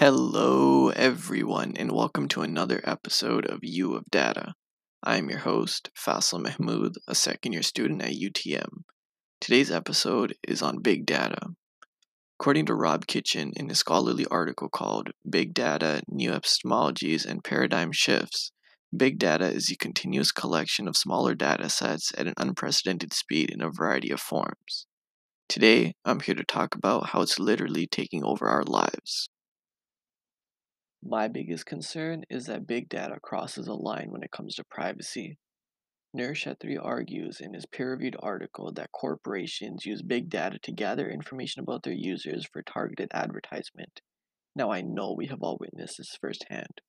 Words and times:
Hello, 0.00 0.90
everyone, 0.90 1.72
and 1.76 1.90
welcome 1.90 2.28
to 2.28 2.42
another 2.42 2.80
episode 2.84 3.44
of 3.46 3.64
U 3.64 3.96
of 3.96 4.04
Data. 4.12 4.54
I 5.02 5.16
am 5.16 5.28
your 5.28 5.40
host, 5.40 5.90
Faisal 5.98 6.40
Mahmood, 6.40 6.98
a 7.08 7.16
second 7.16 7.52
year 7.52 7.64
student 7.64 8.02
at 8.02 8.12
UTM. 8.12 8.84
Today's 9.40 9.72
episode 9.72 10.36
is 10.46 10.62
on 10.62 10.82
big 10.82 11.04
data. 11.04 11.48
According 12.38 12.66
to 12.66 12.76
Rob 12.76 13.08
Kitchin 13.08 13.52
in 13.56 13.68
his 13.68 13.80
scholarly 13.80 14.24
article 14.30 14.68
called 14.68 15.10
Big 15.28 15.52
Data, 15.52 16.02
New 16.06 16.30
Epistemologies, 16.30 17.26
and 17.26 17.42
Paradigm 17.42 17.90
Shifts, 17.90 18.52
big 18.96 19.18
data 19.18 19.46
is 19.46 19.66
the 19.66 19.74
continuous 19.74 20.30
collection 20.30 20.86
of 20.86 20.96
smaller 20.96 21.34
data 21.34 21.68
sets 21.68 22.12
at 22.16 22.28
an 22.28 22.34
unprecedented 22.36 23.12
speed 23.12 23.50
in 23.50 23.60
a 23.60 23.68
variety 23.68 24.12
of 24.12 24.20
forms. 24.20 24.86
Today, 25.48 25.94
I'm 26.04 26.20
here 26.20 26.36
to 26.36 26.44
talk 26.44 26.76
about 26.76 27.06
how 27.06 27.22
it's 27.22 27.40
literally 27.40 27.88
taking 27.88 28.22
over 28.22 28.46
our 28.46 28.62
lives. 28.62 29.28
My 31.02 31.28
biggest 31.28 31.64
concern 31.64 32.24
is 32.28 32.46
that 32.46 32.66
big 32.66 32.88
data 32.88 33.18
crosses 33.22 33.68
a 33.68 33.74
line 33.74 34.10
when 34.10 34.22
it 34.22 34.32
comes 34.32 34.56
to 34.56 34.64
privacy. 34.64 35.38
Shetri 36.16 36.76
argues 36.82 37.40
in 37.40 37.54
his 37.54 37.66
peer 37.66 37.92
reviewed 37.92 38.16
article 38.18 38.72
that 38.72 38.90
corporations 38.92 39.86
use 39.86 40.02
big 40.02 40.28
data 40.28 40.58
to 40.62 40.72
gather 40.72 41.08
information 41.08 41.62
about 41.62 41.82
their 41.82 41.92
users 41.92 42.46
for 42.52 42.62
targeted 42.62 43.10
advertisement. 43.12 44.00
Now, 44.56 44.72
I 44.72 44.80
know 44.80 45.12
we 45.12 45.26
have 45.26 45.42
all 45.42 45.58
witnessed 45.60 45.98
this 45.98 46.16
firsthand. 46.20 46.80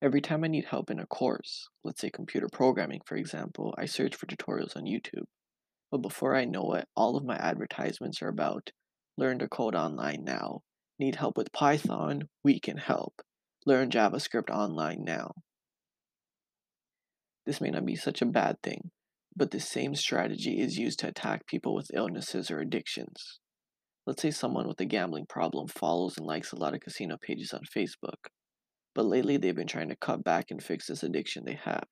Every 0.00 0.20
time 0.20 0.44
I 0.44 0.48
need 0.48 0.66
help 0.66 0.90
in 0.90 1.00
a 1.00 1.06
course, 1.06 1.68
let's 1.82 2.00
say 2.00 2.10
computer 2.10 2.48
programming 2.52 3.00
for 3.04 3.16
example, 3.16 3.74
I 3.76 3.86
search 3.86 4.14
for 4.14 4.26
tutorials 4.26 4.76
on 4.76 4.84
YouTube. 4.84 5.26
But 5.90 6.02
before 6.02 6.36
I 6.36 6.44
know 6.44 6.74
it, 6.74 6.86
all 6.94 7.16
of 7.16 7.24
my 7.24 7.36
advertisements 7.36 8.22
are 8.22 8.28
about 8.28 8.70
learn 9.16 9.38
to 9.40 9.48
code 9.48 9.74
online 9.74 10.24
now, 10.24 10.62
Need 11.02 11.16
help 11.16 11.36
with 11.36 11.50
Python? 11.50 12.28
We 12.44 12.60
can 12.60 12.76
help. 12.76 13.22
Learn 13.66 13.90
JavaScript 13.90 14.50
online 14.50 15.02
now. 15.02 15.32
This 17.44 17.60
may 17.60 17.70
not 17.70 17.84
be 17.84 17.96
such 17.96 18.22
a 18.22 18.26
bad 18.26 18.62
thing, 18.62 18.92
but 19.34 19.50
the 19.50 19.58
same 19.58 19.96
strategy 19.96 20.60
is 20.60 20.78
used 20.78 21.00
to 21.00 21.08
attack 21.08 21.48
people 21.48 21.74
with 21.74 21.90
illnesses 21.92 22.52
or 22.52 22.60
addictions. 22.60 23.40
Let's 24.06 24.22
say 24.22 24.30
someone 24.30 24.68
with 24.68 24.80
a 24.80 24.84
gambling 24.84 25.26
problem 25.28 25.66
follows 25.66 26.18
and 26.18 26.24
likes 26.24 26.52
a 26.52 26.56
lot 26.56 26.72
of 26.72 26.82
casino 26.82 27.16
pages 27.20 27.52
on 27.52 27.62
Facebook, 27.76 28.28
but 28.94 29.04
lately 29.04 29.38
they've 29.38 29.56
been 29.56 29.66
trying 29.66 29.88
to 29.88 29.96
cut 29.96 30.22
back 30.22 30.52
and 30.52 30.62
fix 30.62 30.86
this 30.86 31.02
addiction 31.02 31.42
they 31.44 31.58
have. 31.64 31.88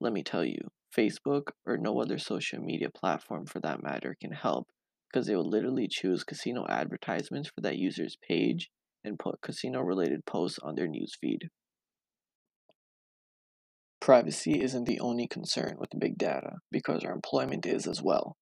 Let 0.00 0.14
me 0.14 0.22
tell 0.22 0.46
you, 0.46 0.70
Facebook, 0.96 1.48
or 1.66 1.76
no 1.76 2.00
other 2.00 2.16
social 2.16 2.62
media 2.62 2.88
platform 2.88 3.44
for 3.44 3.60
that 3.60 3.82
matter, 3.82 4.16
can 4.18 4.32
help 4.32 4.66
because 5.10 5.26
they 5.26 5.34
will 5.34 5.48
literally 5.48 5.88
choose 5.88 6.24
casino 6.24 6.66
advertisements 6.68 7.48
for 7.48 7.60
that 7.62 7.78
user's 7.78 8.16
page 8.28 8.70
and 9.04 9.18
put 9.18 9.40
casino 9.40 9.80
related 9.80 10.24
posts 10.26 10.58
on 10.62 10.74
their 10.74 10.88
newsfeed. 10.88 11.48
Privacy 14.00 14.62
isn't 14.62 14.84
the 14.84 15.00
only 15.00 15.26
concern 15.26 15.76
with 15.78 15.90
big 15.98 16.16
data, 16.16 16.58
because 16.70 17.04
our 17.04 17.12
employment 17.12 17.66
is 17.66 17.86
as 17.86 18.02
well. 18.02 18.36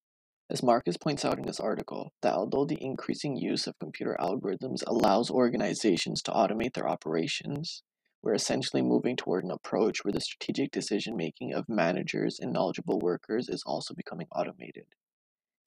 As 0.49 0.63
Marcus 0.63 0.97
points 0.97 1.25
out 1.25 1.37
in 1.37 1.45
his 1.45 1.59
article, 1.59 2.11
that 2.21 2.33
although 2.33 2.65
the 2.65 2.81
increasing 2.81 3.35
use 3.35 3.67
of 3.67 3.77
computer 3.77 4.17
algorithms 4.19 4.83
allows 4.87 5.29
organizations 5.29 6.21
to 6.23 6.31
automate 6.31 6.73
their 6.73 6.87
operations, 6.87 7.83
we're 8.23 8.33
essentially 8.33 8.81
moving 8.81 9.15
toward 9.15 9.43
an 9.43 9.51
approach 9.51 10.03
where 10.03 10.11
the 10.11 10.21
strategic 10.21 10.71
decision 10.71 11.15
making 11.15 11.53
of 11.53 11.69
managers 11.69 12.39
and 12.39 12.51
knowledgeable 12.51 12.99
workers 12.99 13.47
is 13.47 13.63
also 13.65 13.93
becoming 13.93 14.27
automated. 14.35 14.85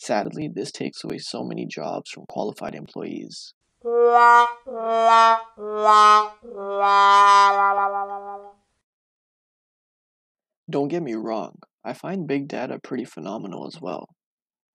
Sadly, 0.04 0.48
this 0.48 0.72
takes 0.72 1.04
away 1.04 1.18
so 1.18 1.44
many 1.44 1.64
jobs 1.64 2.10
from 2.10 2.24
qualified 2.28 2.74
employees. 2.74 3.54
Don't 3.84 4.48
get 10.88 11.04
me 11.04 11.14
wrong, 11.14 11.54
I 11.84 11.92
find 11.92 12.26
big 12.26 12.48
data 12.48 12.80
pretty 12.82 13.04
phenomenal 13.04 13.64
as 13.64 13.80
well. 13.80 14.08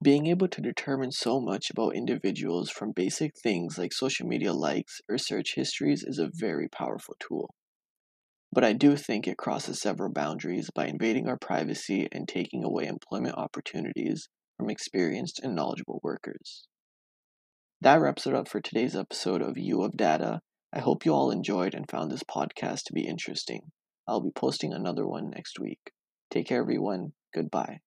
Being 0.01 0.28
able 0.28 0.47
to 0.47 0.62
determine 0.62 1.12
so 1.12 1.41
much 1.41 1.72
about 1.72 1.97
individuals 1.97 2.69
from 2.69 2.94
basic 2.94 3.38
things 3.38 3.78
like 3.78 3.91
social 3.91 4.25
media 4.25 4.53
likes 4.53 5.01
or 5.09 5.18
search 5.18 5.56
histories 5.56 6.03
is 6.03 6.19
a 6.19 6.31
very 6.34 6.69
powerful 6.69 7.16
tool. 7.19 7.53
But 8.53 8.63
I 8.63 8.72
do 8.72 8.96
think 8.96 9.28
it 9.28 9.35
crosses 9.35 9.81
several 9.81 10.09
boundaries 10.09 10.69
by 10.74 10.88
invading 10.88 11.28
our 11.28 11.38
privacy 11.38 12.07
and 12.13 12.30
taking 12.30 12.63
away 12.63 12.85
employment 12.85 13.35
opportunities 13.35 14.30
from 14.57 14.69
experienced 14.69 15.40
and 15.41 15.56
knowledgeable 15.56 16.00
workers. 16.03 16.68
That 17.81 18.01
wraps 18.01 18.25
it 18.25 18.34
up 18.34 18.47
for 18.47 18.59
today's 18.59 18.95
episode 18.95 19.41
of 19.41 19.57
U 19.57 19.84
of 19.84 19.95
Data. 19.95 20.41
I 20.73 20.79
hope 20.79 21.06
you 21.06 21.13
all 21.13 21.31
enjoyed 21.31 21.73
and 21.75 21.90
found 21.90 22.12
this 22.12 22.23
podcast 22.23 22.84
to 22.85 22.94
be 22.94 23.07
interesting. 23.07 23.72
I'll 24.07 24.22
be 24.22 24.31
posting 24.35 24.73
another 24.73 25.07
one 25.07 25.29
next 25.29 25.59
week. 25.59 25.91
Take 26.31 26.47
care, 26.47 26.62
everyone. 26.62 27.13
Goodbye. 27.34 27.79